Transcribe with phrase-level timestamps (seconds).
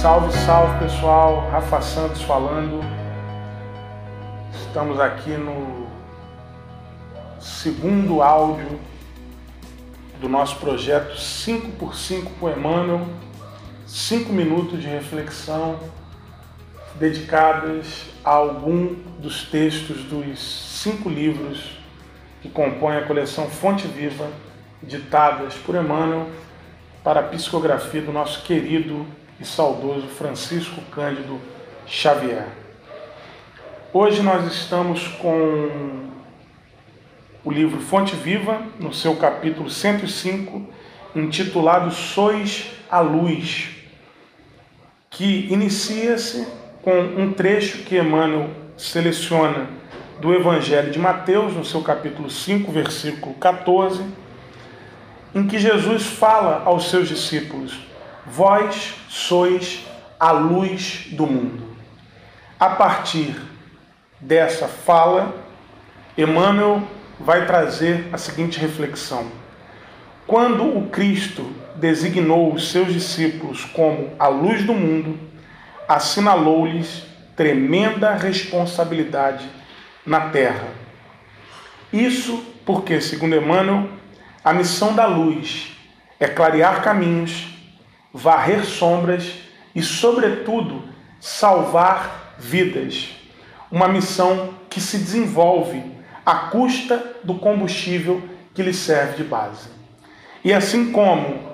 [0.00, 2.84] Salve, salve pessoal, Rafa Santos falando.
[4.54, 5.88] Estamos aqui no
[7.40, 8.78] segundo áudio
[10.20, 13.08] do nosso projeto 5x5 com Emmanuel.
[13.88, 15.80] 5 minutos de reflexão
[16.94, 20.38] dedicadas a algum dos textos dos
[20.80, 21.76] cinco livros
[22.40, 24.30] que compõem a coleção Fonte Viva,
[24.80, 26.28] ditadas por Emmanuel
[27.02, 29.04] para a psicografia do nosso querido
[29.40, 31.40] e saudoso Francisco Cândido
[31.86, 32.48] Xavier.
[33.92, 36.08] Hoje nós estamos com
[37.44, 40.66] o livro Fonte Viva, no seu capítulo 105,
[41.14, 43.70] intitulado Sois a Luz,
[45.08, 46.46] que inicia-se
[46.82, 49.68] com um trecho que Emmanuel seleciona
[50.20, 54.04] do Evangelho de Mateus, no seu capítulo 5, versículo 14,
[55.34, 57.87] em que Jesus fala aos seus discípulos:
[58.30, 59.86] Vós sois
[60.18, 61.76] a luz do mundo.
[62.58, 63.34] A partir
[64.20, 65.34] dessa fala,
[66.16, 66.82] Emmanuel
[67.18, 69.26] vai trazer a seguinte reflexão.
[70.26, 75.18] Quando o Cristo designou os seus discípulos como a luz do mundo,
[75.88, 79.48] assinalou-lhes tremenda responsabilidade
[80.04, 80.68] na terra.
[81.92, 83.88] Isso porque, segundo Emmanuel,
[84.44, 85.72] a missão da luz
[86.20, 87.57] é clarear caminhos,
[88.12, 89.34] varrer sombras
[89.74, 90.82] e, sobretudo,
[91.20, 93.10] salvar vidas.
[93.70, 95.82] Uma missão que se desenvolve
[96.24, 98.22] à custa do combustível
[98.54, 99.68] que lhe serve de base.
[100.44, 101.48] E assim como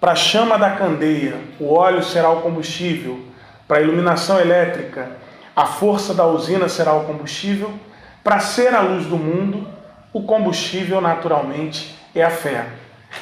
[0.00, 3.20] para a chama da candeia o óleo será o combustível,
[3.66, 5.24] para a iluminação elétrica
[5.56, 7.72] a força da usina será o combustível,
[8.24, 9.66] para ser a luz do mundo,
[10.12, 12.66] o combustível naturalmente é a fé,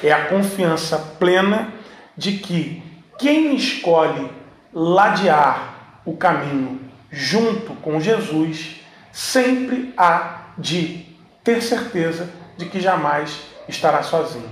[0.03, 1.69] é a confiança plena
[2.17, 2.83] de que
[3.19, 4.31] quem escolhe
[4.73, 5.75] ladear
[6.05, 8.81] o caminho junto com Jesus
[9.13, 11.07] sempre há de
[11.45, 14.51] ter certeza de que jamais estará sozinho.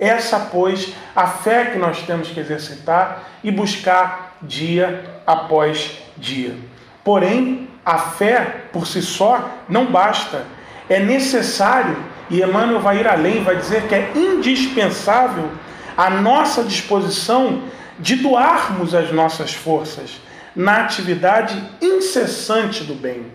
[0.00, 6.56] Essa, pois, a fé que nós temos que exercitar e buscar dia após dia.
[7.02, 10.44] Porém, a fé por si só não basta.
[10.88, 11.96] É necessário
[12.30, 15.50] e Emmanuel vai ir além, vai dizer que é indispensável
[15.98, 17.64] a nossa disposição
[17.98, 20.20] de doarmos as nossas forças
[20.54, 23.26] na atividade incessante do bem.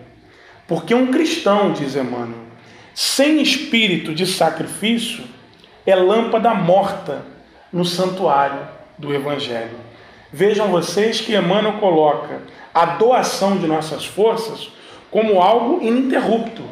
[0.66, 2.40] Porque um cristão, diz Emmanuel,
[2.94, 5.24] sem espírito de sacrifício,
[5.84, 7.26] é lâmpada morta
[7.70, 8.66] no santuário
[8.96, 9.76] do Evangelho.
[10.32, 12.40] Vejam vocês que Emmanuel coloca
[12.72, 14.70] a doação de nossas forças
[15.10, 16.62] como algo ininterrupto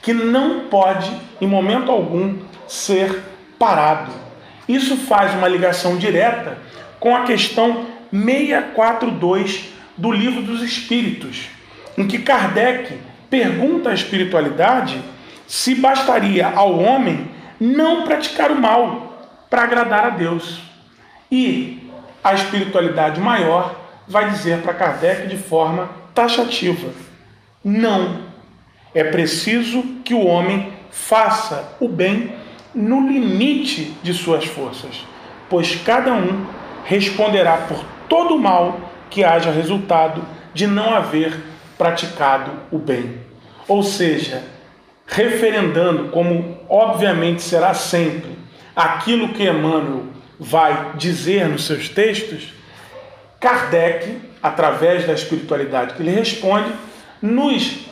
[0.00, 3.22] que não pode, em momento algum, ser
[3.58, 4.31] parado.
[4.68, 6.58] Isso faz uma ligação direta
[7.00, 11.48] com a questão 642 do Livro dos Espíritos,
[11.96, 15.00] em que Kardec pergunta à espiritualidade
[15.46, 20.60] se bastaria ao homem não praticar o mal para agradar a Deus.
[21.30, 21.90] E
[22.22, 23.74] a espiritualidade maior
[24.06, 26.90] vai dizer para Kardec de forma taxativa:
[27.64, 28.22] não
[28.94, 32.41] é preciso que o homem faça o bem
[32.74, 35.04] no limite de suas forças,
[35.48, 36.46] pois cada um
[36.84, 40.22] responderá por todo o mal que haja resultado
[40.54, 41.38] de não haver
[41.76, 43.18] praticado o bem.
[43.68, 44.42] Ou seja,
[45.06, 48.36] referendando, como obviamente será sempre,
[48.74, 50.04] aquilo que Emmanuel
[50.38, 52.52] vai dizer nos seus textos,
[53.38, 56.72] Kardec, através da espiritualidade que lhe responde,
[57.20, 57.86] nos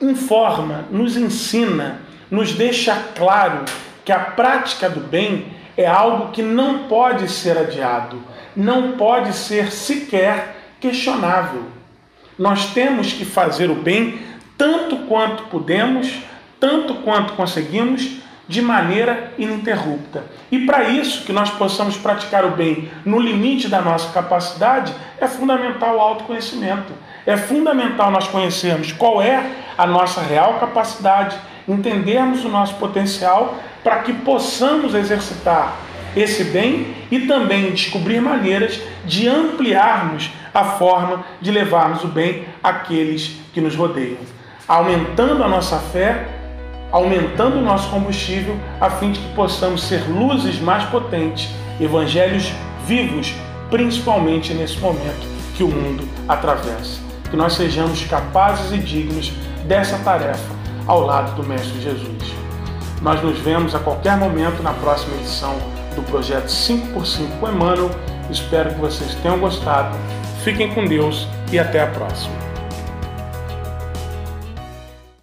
[0.00, 3.64] informa, nos ensina, nos deixa claro
[4.04, 5.46] que a prática do bem
[5.76, 8.22] é algo que não pode ser adiado,
[8.54, 11.64] não pode ser sequer questionável.
[12.38, 14.18] Nós temos que fazer o bem
[14.56, 16.12] tanto quanto podemos,
[16.60, 20.24] tanto quanto conseguimos, de maneira ininterrupta.
[20.52, 25.26] E para isso, que nós possamos praticar o bem no limite da nossa capacidade, é
[25.26, 26.92] fundamental o autoconhecimento.
[27.24, 31.36] É fundamental nós conhecermos qual é a nossa real capacidade,
[31.68, 35.76] entendermos o nosso potencial para que possamos exercitar
[36.16, 43.36] esse bem e também descobrir maneiras de ampliarmos a forma de levarmos o bem àqueles
[43.52, 44.18] que nos rodeiam,
[44.68, 46.28] aumentando a nossa fé,
[46.92, 51.48] aumentando o nosso combustível, a fim de que possamos ser luzes mais potentes,
[51.80, 52.52] evangelhos
[52.86, 53.34] vivos,
[53.68, 55.26] principalmente nesse momento
[55.56, 57.00] que o mundo atravessa.
[57.28, 59.32] Que nós sejamos capazes e dignos
[59.66, 62.34] dessa tarefa ao lado do Mestre Jesus.
[63.02, 65.56] Nós nos vemos a qualquer momento na próxima edição
[65.94, 67.90] do projeto 5x5 com Emmanuel,
[68.30, 69.96] Espero que vocês tenham gostado.
[70.42, 72.43] Fiquem com Deus e até a próxima.